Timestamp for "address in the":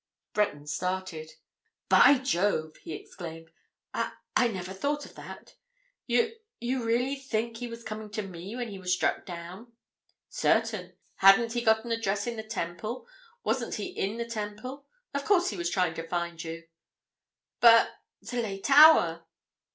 11.91-12.41